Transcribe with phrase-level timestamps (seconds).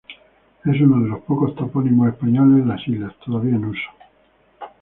[0.65, 3.91] Es uno de los pocos topónimos españoles en las islas, todavía en uso.